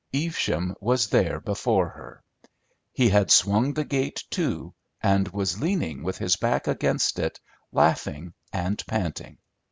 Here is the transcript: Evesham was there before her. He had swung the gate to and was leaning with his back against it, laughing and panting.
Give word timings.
Evesham 0.15 0.73
was 0.81 1.09
there 1.09 1.39
before 1.39 1.89
her. 1.89 2.23
He 2.91 3.09
had 3.09 3.29
swung 3.29 3.75
the 3.75 3.83
gate 3.85 4.23
to 4.31 4.73
and 4.99 5.27
was 5.27 5.61
leaning 5.61 6.01
with 6.03 6.17
his 6.17 6.37
back 6.37 6.67
against 6.67 7.19
it, 7.19 7.39
laughing 7.71 8.33
and 8.51 8.83
panting. 8.87 9.37